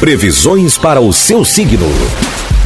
[0.00, 1.88] Previsões para o seu signo.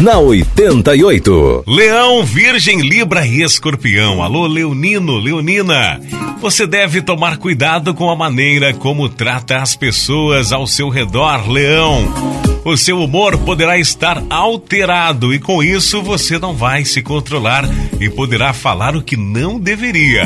[0.01, 1.65] Na 88.
[1.67, 4.21] Leão, Virgem, Libra e Escorpião.
[4.21, 6.01] Alô, Leonino, Leonina.
[6.41, 12.41] Você deve tomar cuidado com a maneira como trata as pessoas ao seu redor, Leão
[12.65, 17.65] o seu humor poderá estar alterado e com isso você não vai se controlar
[17.99, 20.25] e poderá falar o que não deveria.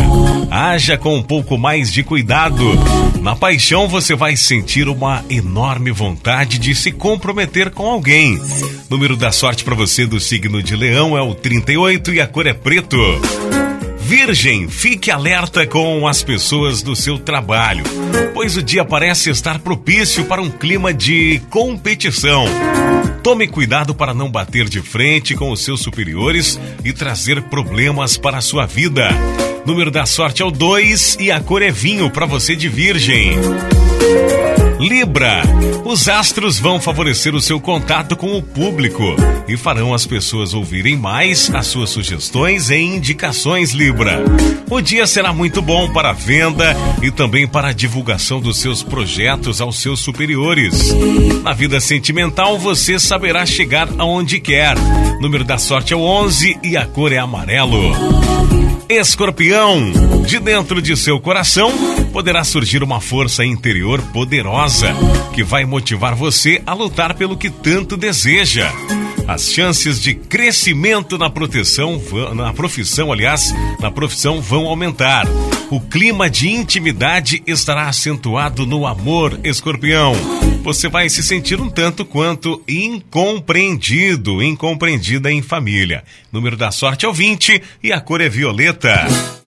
[0.51, 2.65] Haja com um pouco mais de cuidado.
[3.25, 8.39] Na paixão você vai sentir uma enorme vontade de se comprometer com alguém.
[8.91, 12.47] Número da sorte para você do signo de Leão é o 38 e a cor
[12.47, 12.99] é preto.
[13.99, 17.85] Virgem, fique alerta com as pessoas do seu trabalho,
[18.35, 22.45] pois o dia parece estar propício para um clima de competição.
[23.23, 28.37] Tome cuidado para não bater de frente com os seus superiores e trazer problemas para
[28.37, 29.09] a sua vida.
[29.67, 33.33] Número da sorte é o 2 e a cor é vinho para você de Virgem.
[34.79, 35.43] Libra,
[35.87, 39.03] os astros vão favorecer o seu contato com o público
[39.49, 44.23] e farão as pessoas ouvirem mais as suas sugestões e indicações, Libra.
[44.69, 48.83] O dia será muito bom para a venda e também para a divulgação dos seus
[48.83, 50.93] projetos aos seus superiores.
[51.43, 54.77] Na vida sentimental, você saberá chegar aonde quer.
[55.21, 57.95] Número da sorte é o 11 e a cor é amarelo.
[58.89, 59.93] Escorpião,
[60.27, 61.73] de dentro de seu coração
[62.13, 64.95] poderá surgir uma força interior poderosa
[65.35, 68.71] que vai motivar você a lutar pelo que tanto deseja.
[69.27, 72.01] As chances de crescimento na proteção,
[72.35, 75.27] na profissão, aliás, na profissão vão aumentar.
[75.71, 80.15] O clima de intimidade estará acentuado no amor, escorpião.
[80.63, 86.05] Você vai se sentir um tanto quanto incompreendido, incompreendida em família.
[86.31, 89.44] Número da sorte é o 20 e a cor é violeta.